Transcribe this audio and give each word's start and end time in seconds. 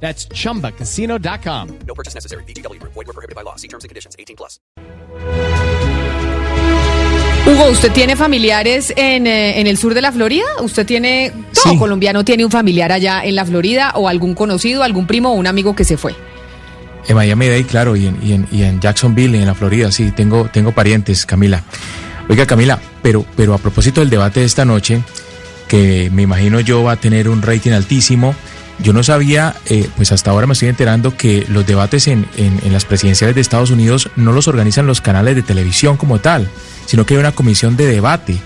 That's 0.00 0.28
chumbacasino.com. 0.28 1.68
No 1.86 1.94
purchase 1.94 2.14
necessary. 2.14 2.44
BGW. 2.46 2.80
Void 2.82 3.06
were 3.06 3.12
prohibited 3.14 3.34
by 3.34 3.42
law. 3.42 3.56
See 3.56 3.68
terms 3.68 3.84
and 3.84 3.88
conditions. 3.88 4.14
18 4.18 4.36
plus. 4.36 4.60
Hugo, 7.46 7.70
¿usted 7.70 7.92
tiene 7.92 8.16
familiares 8.16 8.92
en, 8.96 9.26
eh, 9.28 9.60
en 9.60 9.68
el 9.68 9.78
sur 9.78 9.94
de 9.94 10.00
la 10.02 10.10
Florida? 10.10 10.44
¿Usted 10.62 10.84
tiene, 10.84 11.32
todo 11.54 11.72
Sí. 11.72 11.78
colombiano 11.78 12.24
tiene 12.24 12.44
un 12.44 12.50
familiar 12.50 12.90
allá 12.90 13.22
en 13.24 13.36
la 13.36 13.44
Florida 13.44 13.92
o 13.94 14.08
algún 14.08 14.34
conocido, 14.34 14.82
algún 14.82 15.06
primo 15.06 15.30
o 15.30 15.34
un 15.34 15.46
amigo 15.46 15.76
que 15.76 15.84
se 15.84 15.96
fue? 15.96 16.14
En 17.06 17.14
Miami-Dade, 17.14 17.64
claro, 17.64 17.94
y 17.94 18.06
en, 18.08 18.18
y, 18.20 18.32
en, 18.32 18.48
y 18.50 18.64
en 18.64 18.80
Jacksonville, 18.80 19.36
y 19.36 19.40
en 19.42 19.46
la 19.46 19.54
Florida, 19.54 19.92
sí, 19.92 20.10
tengo, 20.10 20.50
tengo 20.52 20.72
parientes, 20.72 21.24
Camila. 21.24 21.62
Oiga, 22.28 22.46
Camila, 22.46 22.80
pero, 23.00 23.24
pero 23.36 23.54
a 23.54 23.58
propósito 23.58 24.00
del 24.00 24.10
debate 24.10 24.40
de 24.40 24.46
esta 24.46 24.64
noche, 24.64 25.02
que 25.68 26.10
me 26.12 26.22
imagino 26.22 26.58
yo 26.58 26.82
va 26.82 26.92
a 26.92 26.96
tener 26.96 27.28
un 27.28 27.42
rating 27.42 27.70
altísimo, 27.70 28.34
yo 28.78 28.92
no 28.92 29.02
sabía, 29.02 29.56
eh, 29.66 29.88
pues 29.96 30.12
hasta 30.12 30.30
ahora 30.30 30.46
me 30.46 30.52
estoy 30.52 30.68
enterando 30.68 31.16
que 31.16 31.46
los 31.48 31.66
debates 31.66 32.08
en, 32.08 32.26
en, 32.36 32.72
las 32.72 32.84
presidenciales 32.84 33.34
de 33.34 33.40
Estados 33.40 33.70
Unidos 33.70 34.10
no 34.16 34.32
los 34.32 34.48
organizan 34.48 34.86
los 34.86 35.00
canales 35.00 35.34
de 35.34 35.42
televisión 35.42 35.96
como 35.96 36.18
tal, 36.18 36.48
sino 36.84 37.06
que 37.06 37.14
hay 37.14 37.20
una 37.20 37.32
comisión 37.32 37.76
de 37.76 37.86
debate 37.86 38.36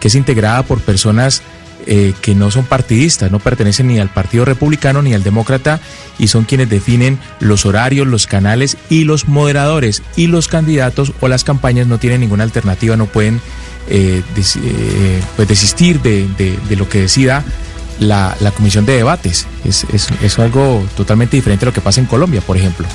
que 0.00 0.08
es 0.08 0.14
integrada 0.14 0.62
por 0.62 0.80
personas 0.80 1.42
eh, 1.86 2.14
que 2.22 2.34
no 2.34 2.50
son 2.50 2.64
partidistas, 2.64 3.30
no 3.30 3.40
pertenecen 3.40 3.88
ni 3.88 3.98
al 3.98 4.08
Partido 4.08 4.46
Republicano 4.46 5.02
ni 5.02 5.12
al 5.12 5.22
Demócrata 5.22 5.80
y 6.18 6.28
son 6.28 6.44
quienes 6.44 6.70
definen 6.70 7.18
los 7.40 7.66
horarios, 7.66 8.06
los 8.06 8.26
canales 8.26 8.78
y 8.88 9.04
los 9.04 9.28
moderadores. 9.28 10.02
Y 10.16 10.28
los 10.28 10.48
candidatos 10.48 11.12
o 11.20 11.28
las 11.28 11.44
campañas 11.44 11.86
no 11.86 11.98
tienen 11.98 12.22
ninguna 12.22 12.44
alternativa, 12.44 12.96
no 12.96 13.04
pueden 13.04 13.38
eh, 13.90 14.22
eh, 14.34 15.22
pues 15.36 15.46
desistir 15.46 16.00
de, 16.00 16.26
de- 16.38 16.58
de 16.70 16.76
lo 16.76 16.88
que 16.88 17.00
decida 17.02 17.44
la, 18.00 18.36
la 18.40 18.50
comisión 18.50 18.86
de 18.86 18.96
debates. 18.96 19.46
Es, 19.64 19.84
es, 19.92 20.08
es 20.22 20.38
algo 20.38 20.84
totalmente 20.96 21.36
diferente 21.36 21.64
a 21.64 21.66
lo 21.66 21.72
que 21.72 21.80
pasa 21.80 22.00
en 22.00 22.06
Colombia, 22.06 22.40
por 22.40 22.56
ejemplo. 22.56 22.86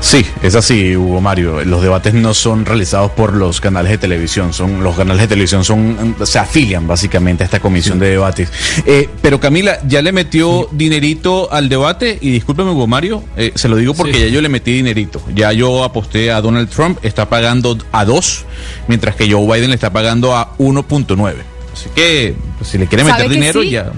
Sí, 0.00 0.24
es 0.42 0.54
así, 0.54 0.96
Hugo 0.96 1.20
Mario. 1.20 1.64
Los 1.64 1.82
debates 1.82 2.14
no 2.14 2.34
son 2.34 2.64
realizados 2.66 3.10
por 3.12 3.32
los 3.34 3.60
canales 3.60 3.90
de 3.90 3.98
televisión. 3.98 4.52
Son 4.52 4.84
los 4.84 4.96
canales 4.96 5.22
de 5.22 5.28
televisión 5.28 5.64
son 5.64 6.14
se 6.24 6.38
afilian 6.38 6.86
básicamente 6.86 7.42
a 7.42 7.46
esta 7.46 7.58
comisión 7.58 7.98
de 7.98 8.10
debates. 8.10 8.48
Eh, 8.86 9.08
pero 9.20 9.40
Camila 9.40 9.80
ya 9.88 10.00
le 10.02 10.12
metió 10.12 10.68
dinerito 10.72 11.50
al 11.52 11.68
debate 11.68 12.16
y 12.20 12.30
discúlpeme, 12.30 12.70
Hugo 12.70 12.86
Mario, 12.86 13.24
eh, 13.36 13.52
se 13.56 13.68
lo 13.68 13.76
digo 13.76 13.94
porque 13.94 14.14
Sí. 14.14 14.20
ya 14.20 14.26
yo 14.28 14.40
le 14.40 14.48
metí 14.48 14.72
dinerito. 14.72 15.20
Ya 15.34 15.52
yo 15.52 15.82
aposté 15.82 16.30
a 16.30 16.40
Donald 16.40 16.68
Trump, 16.68 16.98
está 17.02 17.28
pagando 17.28 17.76
a 17.90 18.04
2, 18.04 18.44
mientras 18.88 19.16
que 19.16 19.30
Joe 19.32 19.46
Biden 19.46 19.70
le 19.70 19.74
está 19.76 19.92
pagando 19.92 20.36
a 20.36 20.54
1.9. 20.58 21.34
Así 21.72 21.88
que 21.94 22.34
pues, 22.58 22.70
si 22.70 22.78
le 22.78 22.86
quiere 22.86 23.04
¿Sabe 23.04 23.24
meter 23.24 23.30
dinero 23.30 23.62
sí? 23.62 23.70
ya. 23.70 23.90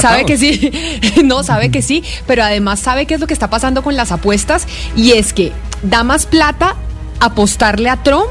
Sabe 0.00 0.26
que 0.26 0.36
sí, 0.36 0.70
no, 1.24 1.42
sabe 1.42 1.70
que 1.70 1.80
sí, 1.80 2.04
pero 2.26 2.42
además 2.44 2.80
sabe 2.80 3.06
qué 3.06 3.14
es 3.14 3.20
lo 3.20 3.26
que 3.26 3.32
está 3.32 3.48
pasando 3.48 3.82
con 3.82 3.96
las 3.96 4.12
apuestas 4.12 4.66
y 4.94 5.12
es 5.12 5.32
que 5.32 5.52
da 5.82 6.04
más 6.04 6.26
plata 6.26 6.76
apostarle 7.20 7.88
a 7.88 8.02
Trump. 8.02 8.26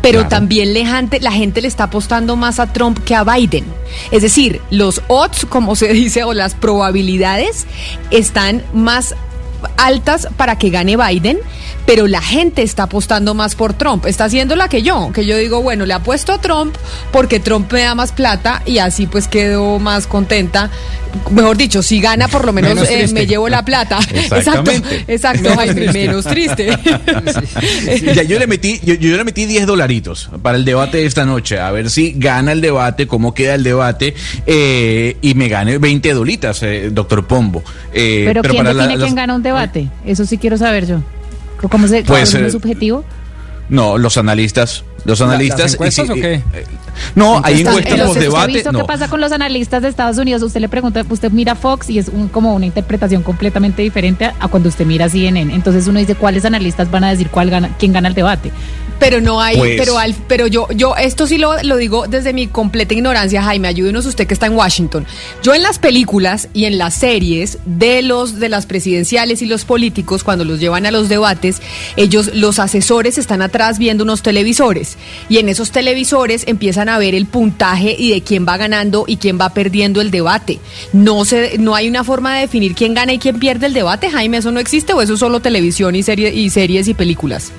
Pero 0.00 0.20
Claro. 0.20 0.28
también 0.28 0.74
le 0.74 0.84
jante- 0.84 1.20
la 1.20 1.32
gente 1.32 1.60
le 1.60 1.66
está 1.66 1.84
apostando 1.84 2.36
más 2.36 2.60
a 2.60 2.72
Trump 2.72 3.02
que 3.04 3.16
a 3.16 3.24
Biden. 3.24 3.64
Es 4.12 4.22
decir, 4.22 4.60
los 4.70 5.02
odds, 5.08 5.44
como 5.48 5.74
se 5.74 5.88
dice, 5.92 6.22
o 6.22 6.32
las 6.34 6.54
probabilidades 6.54 7.66
están 8.12 8.62
más 8.72 9.16
altas 9.76 10.28
para 10.36 10.56
que 10.56 10.70
gane 10.70 10.96
Biden, 10.96 11.38
pero 11.88 12.06
la 12.06 12.20
gente 12.20 12.60
está 12.60 12.82
apostando 12.82 13.32
más 13.32 13.54
por 13.54 13.72
Trump. 13.72 14.04
Está 14.04 14.24
haciendo 14.26 14.56
la 14.56 14.68
que 14.68 14.82
yo, 14.82 15.10
que 15.10 15.24
yo 15.24 15.38
digo, 15.38 15.62
bueno, 15.62 15.86
le 15.86 15.94
apuesto 15.94 16.34
a 16.34 16.38
Trump 16.38 16.76
porque 17.12 17.40
Trump 17.40 17.72
me 17.72 17.80
da 17.80 17.94
más 17.94 18.12
plata 18.12 18.60
y 18.66 18.76
así 18.76 19.06
pues 19.06 19.26
quedo 19.26 19.78
más 19.78 20.06
contenta. 20.06 20.68
Mejor 21.30 21.56
dicho, 21.56 21.82
si 21.82 22.02
gana 22.02 22.28
por 22.28 22.44
lo 22.44 22.52
menos, 22.52 22.74
Menos 22.74 22.90
eh, 22.90 23.08
me 23.14 23.26
llevo 23.26 23.48
la 23.48 23.64
plata. 23.64 24.00
Exacto, 24.14 24.70
exacto, 25.08 25.54
Jaime, 25.56 25.90
menos 25.90 26.26
triste. 26.26 26.76
Ya 28.14 28.22
yo 28.22 28.38
le 28.38 28.46
metí, 28.46 28.78
yo, 28.84 28.92
yo 28.92 29.16
le 29.16 29.24
metí 29.24 29.46
10 29.46 29.64
dolaritos 29.66 30.28
para 30.42 30.58
el 30.58 30.66
debate 30.66 30.98
de 30.98 31.06
esta 31.06 31.24
noche, 31.24 31.58
a 31.58 31.70
ver 31.70 31.88
si 31.88 32.12
gana 32.18 32.52
el 32.52 32.60
debate, 32.60 33.06
cómo 33.06 33.32
queda 33.32 33.54
el 33.54 33.62
debate, 33.64 34.14
eh, 34.46 35.16
y 35.22 35.32
me 35.32 35.48
gane 35.48 35.78
20 35.78 36.12
dolitas, 36.12 36.62
eh, 36.64 36.90
doctor 36.92 37.26
Pombo. 37.26 37.62
Eh, 37.94 38.24
Pero, 38.26 38.42
¿quién 38.42 38.56
para 38.58 38.74
la- 38.74 38.82
define 38.82 38.98
las- 38.98 39.06
quién 39.06 39.14
gana 39.16 39.34
un 39.34 39.42
debate? 39.42 39.88
Eso 40.04 40.26
sí 40.26 40.36
quiero 40.36 40.58
saber 40.58 40.86
yo. 40.86 41.00
¿Cómo 41.70 41.88
se 41.88 42.02
Pues, 42.04 42.30
cómo 42.32 42.44
es 42.46 42.54
eh, 42.54 42.58
subjetivo? 42.58 43.04
No, 43.68 43.98
los 43.98 44.16
analistas, 44.16 44.84
los 45.04 45.20
analistas. 45.20 45.60
las 45.60 45.74
encuestas 45.74 46.04
y 46.04 46.06
si- 46.06 46.12
o 46.12 46.14
qué? 46.22 46.42
No, 47.14 47.40
hay 47.44 47.60
Encuestas, 47.60 47.66
encuestas 47.68 47.94
eh, 47.94 47.96
los 47.98 48.08
¿Usted 48.10 48.20
ha 48.20 48.24
debates. 48.24 48.54
visto 48.54 48.72
No. 48.72 48.78
qué 48.80 48.84
pasa 48.84 49.08
con 49.08 49.20
los 49.20 49.32
analistas 49.32 49.82
de 49.82 49.88
Estados 49.88 50.18
Unidos? 50.18 50.42
Usted 50.42 50.60
le 50.60 50.68
pregunta, 50.68 51.04
usted 51.08 51.30
mira 51.32 51.54
Fox 51.54 51.90
y 51.90 51.98
es 51.98 52.08
un- 52.08 52.28
como 52.28 52.54
una 52.54 52.66
interpretación 52.66 53.22
completamente 53.22 53.82
diferente 53.82 54.24
a, 54.26 54.34
a 54.40 54.48
cuando 54.48 54.68
usted 54.68 54.86
mira 54.86 55.08
CNN. 55.08 55.54
Entonces 55.54 55.86
uno 55.86 55.98
dice 56.00 56.14
cuáles 56.14 56.44
analistas 56.44 56.90
van 56.90 57.04
a 57.04 57.10
decir 57.10 57.28
cuál 57.30 57.50
gana, 57.50 57.70
quién 57.78 57.92
gana 57.92 58.08
el 58.08 58.14
debate. 58.14 58.50
Pero 59.00 59.20
no 59.20 59.40
hay, 59.40 59.56
Pues- 59.56 59.76
pero 59.78 59.96
al, 59.96 60.12
pero 60.26 60.48
yo, 60.48 60.66
yo, 60.74 60.96
esto 60.96 61.28
sí 61.28 61.38
lo, 61.38 61.62
lo 61.62 61.76
digo 61.76 62.08
desde 62.08 62.32
mi 62.32 62.48
completa 62.48 62.94
ignorancia, 62.94 63.44
Jaime, 63.44 63.68
ayúdenos 63.68 64.04
usted 64.06 64.26
que 64.26 64.34
está 64.34 64.46
en 64.46 64.54
Washington. 64.56 65.06
Yo 65.40 65.54
en 65.54 65.62
las 65.62 65.78
películas 65.78 66.48
y 66.52 66.64
en 66.64 66.78
las 66.78 66.94
series 66.94 67.58
de 67.64 68.02
los, 68.02 68.40
de 68.40 68.48
las 68.48 68.66
presidenciales 68.66 69.40
y 69.40 69.46
los 69.46 69.64
políticos, 69.64 70.24
cuando 70.24 70.44
los 70.44 70.58
llevan 70.58 70.84
a 70.84 70.90
los 70.90 71.08
debates, 71.08 71.62
ellos, 71.96 72.32
los 72.34 72.58
asesores 72.58 73.18
están 73.18 73.40
atrás 73.40 73.78
viendo 73.78 74.02
unos 74.02 74.22
televisores. 74.22 74.96
Y 75.28 75.38
en 75.38 75.48
esos 75.48 75.70
televisores 75.70 76.42
empiezan 76.48 76.87
a 76.88 76.98
ver 76.98 77.14
el 77.14 77.26
puntaje 77.26 77.94
y 77.98 78.10
de 78.10 78.22
quién 78.22 78.46
va 78.46 78.56
ganando 78.56 79.04
y 79.06 79.16
quién 79.16 79.38
va 79.40 79.50
perdiendo 79.50 80.00
el 80.00 80.10
debate. 80.10 80.58
No 80.92 81.24
se, 81.24 81.58
no 81.58 81.74
hay 81.74 81.88
una 81.88 82.04
forma 82.04 82.34
de 82.34 82.42
definir 82.42 82.74
quién 82.74 82.94
gana 82.94 83.12
y 83.12 83.18
quién 83.18 83.38
pierde 83.38 83.66
el 83.66 83.74
debate, 83.74 84.10
Jaime, 84.10 84.38
eso 84.38 84.50
no 84.50 84.60
existe 84.60 84.92
o 84.92 85.02
eso 85.02 85.14
es 85.14 85.20
solo 85.20 85.40
televisión 85.40 85.94
y 85.96 86.02
serie, 86.02 86.32
y 86.32 86.50
series 86.50 86.88
y 86.88 86.94
películas. 86.94 87.52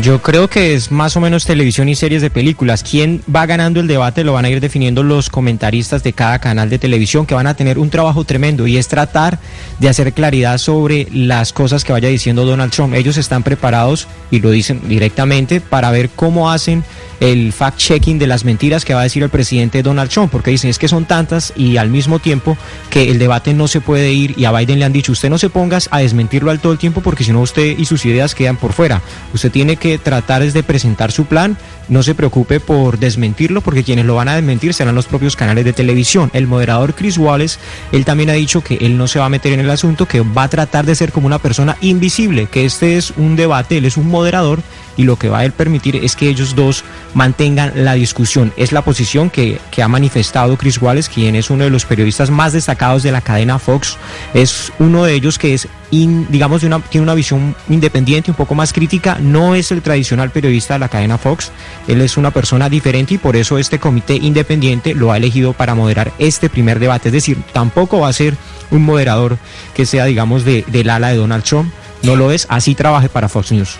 Yo 0.00 0.22
creo 0.22 0.48
que 0.48 0.74
es 0.74 0.90
más 0.90 1.16
o 1.16 1.20
menos 1.20 1.44
televisión 1.44 1.88
y 1.88 1.94
series 1.94 2.22
de 2.22 2.30
películas. 2.30 2.82
Quién 2.82 3.22
va 3.34 3.46
ganando 3.46 3.80
el 3.80 3.86
debate 3.86 4.24
lo 4.24 4.32
van 4.32 4.44
a 4.44 4.48
ir 4.48 4.60
definiendo 4.60 5.02
los 5.02 5.28
comentaristas 5.28 6.02
de 6.02 6.12
cada 6.12 6.38
canal 6.38 6.70
de 6.70 6.78
televisión 6.78 7.26
que 7.26 7.34
van 7.34 7.46
a 7.46 7.54
tener 7.54 7.78
un 7.78 7.90
trabajo 7.90 8.24
tremendo 8.24 8.66
y 8.66 8.78
es 8.78 8.88
tratar 8.88 9.38
de 9.78 9.88
hacer 9.88 10.12
claridad 10.12 10.58
sobre 10.58 11.08
las 11.12 11.52
cosas 11.52 11.84
que 11.84 11.92
vaya 11.92 12.08
diciendo 12.08 12.44
Donald 12.44 12.72
Trump. 12.72 12.94
Ellos 12.94 13.16
están 13.16 13.42
preparados 13.42 14.08
y 14.30 14.40
lo 14.40 14.50
dicen 14.50 14.80
directamente 14.88 15.60
para 15.60 15.90
ver 15.90 16.10
cómo 16.10 16.50
hacen 16.50 16.82
el 17.20 17.52
fact-checking 17.52 18.18
de 18.18 18.26
las 18.26 18.44
mentiras 18.44 18.84
que 18.84 18.94
va 18.94 19.00
a 19.00 19.04
decir 19.04 19.22
el 19.22 19.30
presidente 19.30 19.82
Donald 19.82 20.10
Trump, 20.10 20.30
porque 20.30 20.50
dicen 20.50 20.70
es 20.70 20.78
que 20.78 20.88
son 20.88 21.06
tantas 21.06 21.52
y 21.56 21.76
al 21.76 21.88
mismo 21.88 22.18
tiempo 22.18 22.56
que 22.90 23.10
el 23.10 23.18
debate 23.18 23.54
no 23.54 23.68
se 23.68 23.80
puede 23.80 24.12
ir 24.12 24.34
y 24.36 24.44
a 24.44 24.52
Biden 24.52 24.78
le 24.78 24.84
han 24.84 24.92
dicho 24.92 25.12
usted 25.12 25.30
no 25.30 25.38
se 25.38 25.48
pongas 25.48 25.88
a 25.92 26.00
desmentirlo 26.00 26.50
al 26.50 26.60
todo 26.60 26.72
el 26.72 26.78
tiempo 26.78 27.00
porque 27.00 27.24
si 27.24 27.32
no 27.32 27.40
usted 27.40 27.78
y 27.78 27.84
sus 27.84 28.04
ideas 28.04 28.34
quedan 28.34 28.56
por 28.56 28.72
fuera. 28.72 29.00
Usted 29.32 29.50
tiene 29.56 29.76
que 29.76 29.96
tratar 29.96 30.42
de 30.42 30.62
presentar 30.62 31.12
su 31.12 31.24
plan, 31.24 31.56
no 31.88 32.02
se 32.02 32.14
preocupe 32.14 32.60
por 32.60 32.98
desmentirlo 32.98 33.62
porque 33.62 33.84
quienes 33.84 34.04
lo 34.04 34.14
van 34.14 34.28
a 34.28 34.34
desmentir 34.34 34.74
serán 34.74 34.94
los 34.94 35.06
propios 35.06 35.34
canales 35.34 35.64
de 35.64 35.72
televisión. 35.72 36.30
El 36.34 36.46
moderador 36.46 36.94
Chris 36.94 37.16
Wallace, 37.16 37.58
él 37.90 38.04
también 38.04 38.28
ha 38.28 38.34
dicho 38.34 38.62
que 38.62 38.74
él 38.82 38.98
no 38.98 39.08
se 39.08 39.18
va 39.18 39.24
a 39.24 39.30
meter 39.30 39.54
en 39.54 39.60
el 39.60 39.70
asunto, 39.70 40.04
que 40.04 40.20
va 40.20 40.42
a 40.42 40.50
tratar 40.50 40.84
de 40.84 40.94
ser 40.94 41.10
como 41.10 41.26
una 41.26 41.38
persona 41.38 41.78
invisible, 41.80 42.48
que 42.52 42.66
este 42.66 42.98
es 42.98 43.14
un 43.16 43.34
debate, 43.34 43.78
él 43.78 43.86
es 43.86 43.96
un 43.96 44.08
moderador 44.08 44.60
y 44.96 45.04
lo 45.04 45.16
que 45.16 45.28
va 45.28 45.40
a 45.40 45.48
permitir 45.50 45.96
es 45.96 46.16
que 46.16 46.28
ellos 46.28 46.54
dos 46.54 46.84
mantengan 47.14 47.72
la 47.84 47.94
discusión. 47.94 48.52
Es 48.56 48.72
la 48.72 48.82
posición 48.82 49.30
que, 49.30 49.58
ha 49.82 49.88
manifestado 49.88 50.56
Chris 50.56 50.80
Wallace, 50.80 51.10
quien 51.12 51.36
es 51.36 51.50
uno 51.50 51.64
de 51.64 51.70
los 51.70 51.84
periodistas 51.84 52.30
más 52.30 52.52
destacados 52.52 53.02
de 53.02 53.12
la 53.12 53.20
cadena 53.20 53.58
Fox. 53.58 53.96
Es 54.34 54.72
uno 54.78 55.04
de 55.04 55.14
ellos 55.14 55.38
que 55.38 55.54
es, 55.54 55.68
digamos, 55.90 56.62
tiene 56.62 57.02
una 57.02 57.14
visión 57.14 57.54
independiente, 57.68 58.30
un 58.30 58.36
poco 58.36 58.54
más 58.54 58.72
crítica. 58.72 59.18
No 59.20 59.54
es 59.54 59.70
el 59.70 59.82
tradicional 59.82 60.30
periodista 60.30 60.74
de 60.74 60.80
la 60.80 60.88
cadena 60.88 61.18
Fox. 61.18 61.52
Él 61.88 62.00
es 62.00 62.16
una 62.16 62.30
persona 62.30 62.68
diferente 62.68 63.14
y 63.14 63.18
por 63.18 63.36
eso 63.36 63.58
este 63.58 63.78
comité 63.78 64.16
independiente 64.16 64.94
lo 64.94 65.12
ha 65.12 65.18
elegido 65.18 65.52
para 65.52 65.74
moderar 65.74 66.12
este 66.18 66.48
primer 66.48 66.78
debate. 66.78 67.10
Es 67.10 67.12
decir, 67.12 67.38
tampoco 67.52 68.00
va 68.00 68.08
a 68.08 68.12
ser 68.12 68.36
un 68.70 68.82
moderador 68.82 69.38
que 69.74 69.86
sea, 69.86 70.06
digamos, 70.06 70.44
de, 70.44 70.64
del 70.68 70.90
ala 70.90 71.08
de 71.08 71.16
Donald 71.16 71.44
Trump. 71.44 71.72
No 72.02 72.16
lo 72.16 72.30
es, 72.30 72.46
así 72.48 72.74
trabaje 72.74 73.08
para 73.08 73.28
Fox 73.28 73.52
News. 73.52 73.78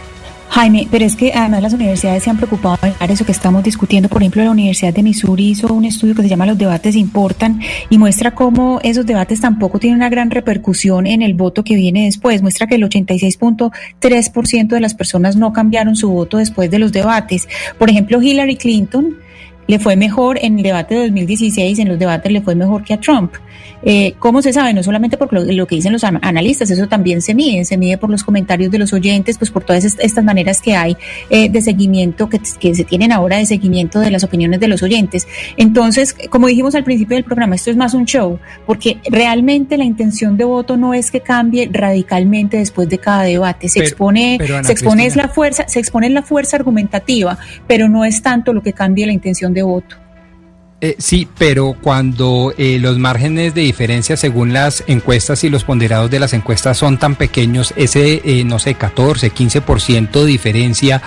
Jaime, 0.49 0.89
pero 0.91 1.05
es 1.05 1.17
que 1.17 1.33
además 1.35 1.63
las 1.63 1.73
universidades 1.75 2.23
se 2.23 2.31
han 2.31 2.37
preocupado 2.37 2.79
de 2.83 3.13
eso 3.13 3.27
que 3.27 3.33
estamos 3.33 3.63
discutiendo. 3.63 4.09
Por 4.09 4.23
ejemplo, 4.23 4.43
la 4.43 4.51
Universidad 4.51 4.95
de 4.95 5.03
Missouri 5.03 5.51
hizo 5.51 5.73
un 5.73 5.85
estudio 5.85 6.15
que 6.15 6.23
se 6.23 6.29
llama 6.29 6.47
Los 6.47 6.57
debates 6.57 6.97
importan 6.97 7.61
y 7.91 7.99
muestra 7.99 8.35
cómo 8.35 8.81
esos 8.83 9.05
debates 9.05 9.41
tampoco 9.41 9.79
tienen 9.79 9.99
una 9.99 10.09
gran 10.09 10.31
repercusión 10.31 11.07
en 11.07 11.23
el 11.23 11.35
voto 11.35 11.63
que 11.63 11.75
viene 11.75 12.05
después. 12.05 12.43
Muestra 12.43 12.67
que 12.67 12.77
el 12.77 12.85
86.3% 12.85 14.69
de 14.69 14.81
las 14.81 14.95
personas 14.95 15.37
no 15.37 15.53
cambiaron 15.53 15.97
su 15.97 16.11
voto 16.11 16.39
después 16.39 16.71
de 16.71 16.79
los 16.79 16.93
debates. 16.93 17.49
Por 17.79 17.91
ejemplo, 17.91 18.23
Hillary 18.23 18.57
Clinton 18.57 19.17
le 19.67 19.79
fue 19.79 19.97
mejor 19.97 20.39
en 20.41 20.59
el 20.59 20.63
debate 20.63 20.95
de 20.95 21.01
2016, 21.03 21.79
en 21.79 21.89
los 21.89 21.99
debates 21.99 22.31
le 22.31 22.41
fue 22.41 22.55
mejor 22.55 22.85
que 22.85 22.95
a 22.95 23.01
Trump. 23.01 23.33
Eh, 23.83 24.15
¿Cómo 24.19 24.43
se 24.43 24.53
sabe? 24.53 24.73
No 24.73 24.83
solamente 24.83 25.17
por 25.17 25.33
lo, 25.33 25.67
que 25.67 25.77
dicen 25.77 25.93
los 25.93 26.05
analistas, 26.05 26.71
eso 26.71 26.89
también 26.89 27.23
se 27.23 27.35
mide, 27.35 27.65
se 27.65 27.77
mide 27.77 27.99
por 27.99 28.11
los 28.11 28.25
comentarios 28.25 28.71
de 28.71 28.79
los 28.79 28.93
oyentes, 28.93 29.39
pues 29.39 29.51
por 29.51 29.65
todas 29.65 29.85
estas 29.85 30.25
maneras 30.25 30.61
que 30.61 30.75
hay 30.75 30.97
eh, 31.31 31.49
de 31.49 31.61
seguimiento, 31.61 32.29
que, 32.29 32.41
que, 32.59 32.75
se 32.75 32.85
tienen 32.85 33.13
ahora 33.13 33.37
de 33.37 33.47
seguimiento 33.47 34.01
de 34.01 34.11
las 34.11 34.25
opiniones 34.25 34.61
de 34.61 34.69
los 34.69 34.83
oyentes. 34.83 35.27
Entonces, 35.57 36.17
como 36.31 36.47
dijimos 36.47 36.75
al 36.75 36.85
principio 36.85 37.17
del 37.17 37.25
programa, 37.25 37.55
esto 37.55 37.71
es 37.71 37.77
más 37.77 37.95
un 37.95 38.07
show, 38.07 38.39
porque 38.67 38.99
realmente 39.11 39.77
la 39.77 39.85
intención 39.85 40.37
de 40.37 40.45
voto 40.45 40.77
no 40.77 40.95
es 40.95 41.11
que 41.11 41.21
cambie 41.21 41.69
radicalmente 41.71 42.57
después 42.57 42.89
de 42.89 42.99
cada 42.99 43.23
debate, 43.23 43.69
se 43.69 43.81
expone, 43.81 44.39
se 44.65 44.73
expone 44.73 45.09
la 45.15 45.29
fuerza, 45.29 45.69
se 45.69 45.79
expone 45.79 46.11
la 46.11 46.23
fuerza 46.23 46.57
argumentativa, 46.57 47.39
pero 47.67 47.89
no 47.89 48.05
es 48.05 48.23
tanto 48.23 48.53
lo 48.53 48.63
que 48.63 48.73
cambie 48.73 49.07
la 49.07 49.13
intención 49.13 49.55
voto. 49.63 49.97
Eh, 50.83 50.95
sí, 50.99 51.27
pero 51.39 51.75
cuando 51.81 52.53
eh, 52.59 52.79
los 52.79 52.99
márgenes 52.99 53.55
de 53.55 53.63
diferencia 53.63 54.15
según 54.15 54.53
las 54.53 54.85
encuestas 54.87 55.43
y 55.43 55.49
los 55.49 55.65
ponderados 55.65 56.11
de 56.11 56.21
las 56.21 56.35
encuestas 56.35 56.77
son 56.77 56.99
tan 56.99 57.15
pequeños, 57.15 57.73
ese, 57.77 58.21
eh, 58.25 58.45
no 58.45 58.59
sé, 58.59 58.75
14, 58.75 59.33
15% 59.33 60.11
de 60.11 60.27
diferencia, 60.27 61.01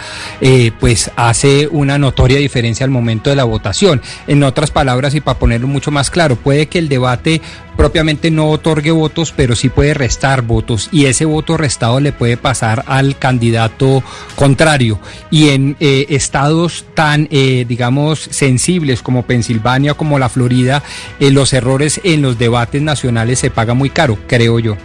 pues 0.80 1.12
hace 1.16 1.68
una 1.68 2.00
notoria 2.00 2.40
diferencia 2.40 2.84
al 2.84 2.90
momento 2.90 3.30
de 3.30 3.36
la 3.36 3.44
votación. 3.44 4.02
En 4.26 4.42
otras 4.42 4.72
palabras, 4.72 5.14
y 5.14 5.22
para 5.22 5.38
ponerlo 5.38 5.68
mucho 5.68 5.92
más 5.92 6.10
claro, 6.10 6.36
puede 6.36 6.68
que 6.68 6.80
el 6.80 6.90
debate 6.90 7.42
propiamente 7.80 8.30
no 8.30 8.50
otorgue 8.50 8.92
votos, 8.92 9.34
pero 9.34 9.56
sí 9.56 9.70
puede 9.70 9.94
restar 9.94 10.42
votos 10.42 10.90
y 10.92 11.06
ese 11.06 11.24
voto 11.24 11.56
restado 11.56 12.02
le 12.02 12.12
puede 12.12 12.36
pasar 12.36 12.84
al 12.88 13.18
candidato 13.18 14.04
contrario. 14.36 15.00
Y 15.32 15.52
en 15.52 15.78
eh, 15.80 16.08
estados 16.10 16.84
tan, 16.94 17.30
eh, 17.32 17.64
digamos, 17.66 18.20
sensibles 18.20 19.02
como 19.02 19.24
Pensilvania, 19.24 19.94
como 19.94 20.20
la 20.20 20.28
Florida, 20.28 20.84
eh, 21.22 21.32
los 21.32 21.54
errores 21.54 22.02
en 22.04 22.22
los 22.22 22.38
debates 22.38 22.82
nacionales 22.82 23.40
se 23.40 23.50
pagan 23.50 23.78
muy 23.78 23.90
caro, 23.90 24.18
creo 24.28 24.60
yo. 24.60 24.76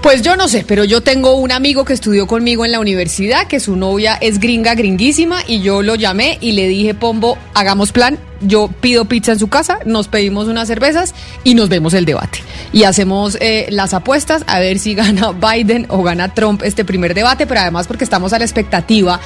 Pues 0.00 0.22
yo 0.22 0.36
no 0.36 0.46
sé, 0.46 0.64
pero 0.64 0.84
yo 0.84 1.00
tengo 1.00 1.34
un 1.34 1.50
amigo 1.50 1.84
que 1.84 1.92
estudió 1.92 2.28
conmigo 2.28 2.64
en 2.64 2.70
la 2.70 2.78
universidad, 2.78 3.48
que 3.48 3.58
su 3.58 3.74
novia 3.74 4.14
es 4.14 4.38
gringa, 4.38 4.76
gringuísima, 4.76 5.42
y 5.44 5.60
yo 5.60 5.82
lo 5.82 5.96
llamé 5.96 6.38
y 6.40 6.52
le 6.52 6.68
dije, 6.68 6.94
Pombo, 6.94 7.36
hagamos 7.52 7.90
plan, 7.90 8.16
yo 8.40 8.68
pido 8.68 9.04
pizza 9.04 9.32
en 9.32 9.38
su 9.38 9.48
casa, 9.48 9.78
nos 9.84 10.08
pedimos 10.08 10.48
unas 10.48 10.68
cervezas 10.68 11.14
y 11.44 11.54
nos 11.54 11.68
vemos 11.68 11.94
el 11.94 12.04
debate. 12.04 12.42
Y 12.72 12.84
hacemos 12.84 13.36
eh, 13.40 13.66
las 13.70 13.94
apuestas 13.94 14.44
a 14.46 14.60
ver 14.60 14.78
si 14.78 14.94
gana 15.00 15.32
Biden 15.32 15.86
o 15.88 16.02
gana 16.02 16.34
Trump 16.34 16.62
este 16.64 16.84
primer 16.84 17.14
debate, 17.14 17.46
pero 17.46 17.60
además 17.60 17.86
porque 17.86 18.04
estamos 18.04 18.32
a 18.32 18.38
la 18.38 18.44
expectativa 18.44 19.20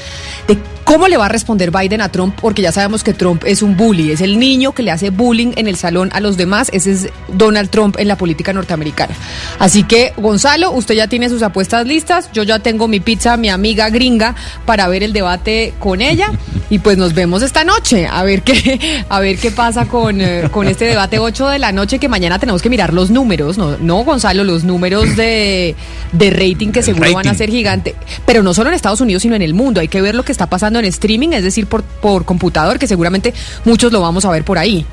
de 0.48 0.58
cómo 0.84 1.08
le 1.08 1.16
va 1.16 1.26
a 1.26 1.28
responder 1.28 1.70
Biden 1.70 2.00
a 2.00 2.10
Trump, 2.10 2.36
porque 2.40 2.62
ya 2.62 2.70
sabemos 2.70 3.02
que 3.02 3.14
Trump 3.14 3.42
es 3.46 3.62
un 3.62 3.76
bully, 3.76 4.10
es 4.10 4.20
el 4.20 4.38
niño 4.38 4.72
que 4.72 4.82
le 4.82 4.90
hace 4.90 5.10
bullying 5.10 5.52
en 5.56 5.66
el 5.66 5.76
salón 5.76 6.10
a 6.12 6.20
los 6.20 6.36
demás, 6.36 6.68
ese 6.72 6.92
es 6.92 7.08
Donald 7.32 7.70
Trump 7.70 7.96
en 7.98 8.06
la 8.06 8.16
política 8.16 8.52
norteamericana. 8.52 9.14
Así 9.58 9.84
que, 9.84 10.12
Gonzalo, 10.16 10.70
usted 10.72 10.94
ya 10.94 11.08
tiene 11.08 11.28
sus 11.28 11.42
apuestas 11.42 11.86
listas, 11.86 12.30
yo 12.32 12.42
ya 12.42 12.58
tengo 12.58 12.86
mi 12.86 13.00
pizza, 13.00 13.36
mi 13.36 13.48
amiga 13.48 13.88
gringa, 13.88 14.34
para 14.66 14.86
ver 14.88 15.02
el 15.02 15.12
debate 15.12 15.72
con 15.78 16.02
ella, 16.02 16.30
y 16.70 16.78
pues 16.78 16.98
nos 16.98 17.14
vemos 17.14 17.42
esta 17.42 17.64
noche, 17.64 18.06
a 18.06 18.22
ver 18.22 18.42
qué 18.42 19.03
a 19.08 19.20
ver 19.20 19.38
qué 19.38 19.50
pasa 19.50 19.86
con, 19.86 20.20
eh, 20.20 20.48
con 20.50 20.66
este 20.66 20.86
debate 20.86 21.18
8 21.18 21.48
de 21.48 21.58
la 21.58 21.72
noche, 21.72 21.98
que 21.98 22.08
mañana 22.08 22.38
tenemos 22.38 22.62
que 22.62 22.70
mirar 22.70 22.92
los 22.92 23.10
números, 23.10 23.58
no, 23.58 23.76
no 23.78 24.04
Gonzalo, 24.04 24.44
los 24.44 24.64
números 24.64 25.16
de, 25.16 25.74
de 26.12 26.30
rating 26.30 26.72
que 26.72 26.82
seguro 26.82 27.12
van 27.12 27.28
a 27.28 27.34
ser 27.34 27.50
gigantes, 27.50 27.94
pero 28.26 28.42
no 28.42 28.54
solo 28.54 28.70
en 28.70 28.74
Estados 28.74 29.00
Unidos, 29.00 29.22
sino 29.22 29.34
en 29.34 29.42
el 29.42 29.54
mundo. 29.54 29.80
Hay 29.80 29.88
que 29.88 30.00
ver 30.00 30.14
lo 30.14 30.24
que 30.24 30.32
está 30.32 30.46
pasando 30.46 30.78
en 30.78 30.84
streaming, 30.86 31.30
es 31.30 31.42
decir, 31.42 31.66
por, 31.66 31.82
por 31.82 32.24
computador, 32.24 32.78
que 32.78 32.86
seguramente 32.86 33.34
muchos 33.64 33.92
lo 33.92 34.00
vamos 34.00 34.24
a 34.24 34.30
ver 34.30 34.44
por 34.44 34.58
ahí. 34.58 34.86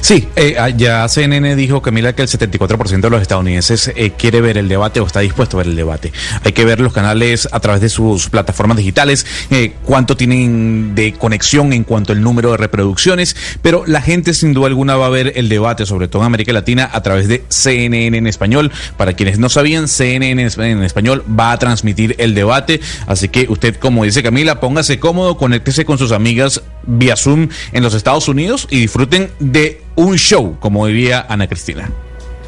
Sí, 0.00 0.28
eh, 0.36 0.56
ah, 0.58 0.68
ya 0.68 1.08
CNN 1.08 1.56
dijo, 1.56 1.82
Camila, 1.82 2.14
que 2.14 2.22
el 2.22 2.28
74% 2.28 3.00
de 3.00 3.10
los 3.10 3.22
estadounidenses 3.22 3.92
eh, 3.94 4.12
quiere 4.16 4.40
ver 4.40 4.58
el 4.58 4.68
debate 4.68 5.00
o 5.00 5.06
está 5.06 5.20
dispuesto 5.20 5.56
a 5.56 5.58
ver 5.58 5.68
el 5.68 5.76
debate. 5.76 6.12
Hay 6.44 6.52
que 6.52 6.64
ver 6.64 6.80
los 6.80 6.92
canales 6.92 7.48
a 7.50 7.60
través 7.60 7.80
de 7.80 7.88
sus 7.88 8.28
plataformas 8.28 8.76
digitales, 8.76 9.26
eh, 9.50 9.74
cuánto 9.84 10.16
tienen 10.16 10.94
de 10.94 11.14
conexión 11.14 11.72
en 11.72 11.84
cuanto 11.84 12.12
al 12.12 12.22
número 12.22 12.52
de 12.52 12.56
reproducciones, 12.56 13.36
pero 13.62 13.84
la 13.86 14.00
gente 14.00 14.34
sin 14.34 14.52
duda 14.52 14.68
alguna 14.68 14.96
va 14.96 15.06
a 15.06 15.10
ver 15.10 15.32
el 15.36 15.48
debate, 15.48 15.86
sobre 15.86 16.08
todo 16.08 16.22
en 16.22 16.26
América 16.26 16.52
Latina, 16.52 16.88
a 16.92 17.02
través 17.02 17.28
de 17.28 17.44
CNN 17.48 18.16
en 18.16 18.26
español. 18.26 18.72
Para 18.96 19.14
quienes 19.14 19.38
no 19.38 19.48
sabían, 19.48 19.88
CNN 19.88 20.42
en 20.42 20.82
español 20.82 21.24
va 21.28 21.52
a 21.52 21.58
transmitir 21.58 22.14
el 22.18 22.34
debate, 22.34 22.80
así 23.06 23.28
que 23.28 23.46
usted, 23.48 23.76
como 23.76 24.04
dice 24.04 24.22
Camila, 24.22 24.60
póngase 24.60 24.98
cómodo, 24.98 25.36
conéctese 25.36 25.84
con 25.84 25.98
sus 25.98 26.12
amigas 26.12 26.62
vía 26.86 27.16
Zoom 27.16 27.48
en 27.72 27.82
los 27.82 27.94
Estados 27.94 28.28
Unidos 28.28 28.66
y 28.70 28.80
disfruten 28.80 29.30
de 29.38 29.82
un 29.96 30.16
show, 30.16 30.56
como 30.60 30.86
diría 30.86 31.26
Ana 31.28 31.46
Cristina. 31.46 31.90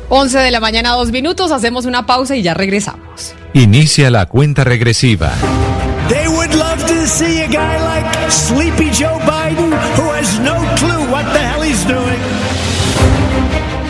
11 0.08 0.38
de 0.38 0.50
la 0.50 0.60
mañana, 0.60 0.92
dos 0.92 1.10
minutos, 1.10 1.50
hacemos 1.50 1.84
una 1.84 2.06
pausa 2.06 2.36
y 2.36 2.42
ya 2.42 2.54
regresamos. 2.54 3.34
Inicia 3.54 4.10
la 4.10 4.26
cuenta 4.26 4.62
regresiva. 4.62 5.32
They 6.08 6.28
would 6.28 6.54
love 6.54 6.84
to 6.86 7.06
see 7.06 7.42
a 7.42 7.48
guy 7.48 7.78
like 7.80 8.30
Sleepy 8.30 8.90
Joe 8.92 9.18
Biden 9.24 9.72
who 9.96 10.12
has 10.12 10.38
no 10.40 10.54
clue 10.76 11.10
what 11.10 11.24
the 11.32 11.40
hell 11.40 11.62
he's 11.62 11.84
doing. 11.86 12.20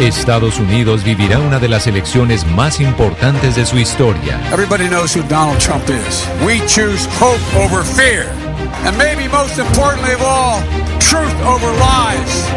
Estados 0.01 0.59
Unidos 0.59 1.03
vivirá 1.05 1.39
una 1.39 1.59
de 1.59 1.69
las 1.69 1.87
elecciones 1.87 2.47
más 2.47 2.81
importantes 2.81 3.57
de 3.57 3.65
su 3.65 3.79
historia. 3.79 4.39
Everybody 4.53 4.89
knows 4.89 5.17
who 5.17 5.23
Donald 5.29 5.59
Trump 5.59 5.89
is. 5.89 6.27
We 6.45 6.61
choose 6.67 7.07
hope 7.19 7.41
over 7.57 7.83
fear. 7.83 8.46
And 8.84 8.96
maybe 8.99 9.28
most 9.28 9.58
importantly 9.58 10.12
of 10.12 10.23
all, 10.23 10.61
truth 11.00 11.34
over 11.44 11.70
lies. 11.78 12.50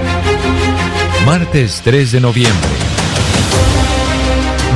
Martes 1.25 1.81
3 1.83 2.11
de 2.11 2.19
noviembre. 2.19 2.69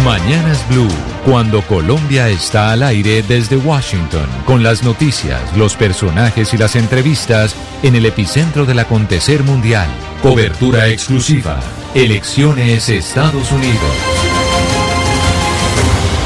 Mañanas 0.04 0.68
Blue, 0.68 0.90
cuando 1.26 1.62
Colombia 1.62 2.28
está 2.28 2.72
al 2.74 2.84
aire 2.84 3.24
desde 3.24 3.56
Washington, 3.56 4.28
con 4.46 4.62
las 4.62 4.84
noticias, 4.84 5.56
los 5.56 5.76
personajes 5.76 6.54
y 6.54 6.58
las 6.58 6.76
entrevistas 6.76 7.56
en 7.84 7.96
el 7.96 8.06
epicentro 8.06 8.66
del 8.66 8.80
acontecer 8.80 9.44
mundial. 9.44 9.88
Cobertura 10.22 10.88
exclusiva. 10.88 11.60
Elecciones 11.96 12.90
Estados 12.90 13.52
Unidos. 13.52 13.94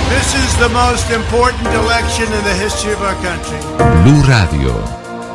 This 0.09 0.33
is 0.33 0.57
the 0.57 0.69
most 0.69 1.11
important 1.11 1.67
election 1.75 2.25
in 2.33 2.43
the 2.45 2.55
history 2.55 2.93
of 2.93 3.01
our 3.01 3.15
country. 3.21 3.59
Blue 4.03 4.23
Radio, 4.23 4.73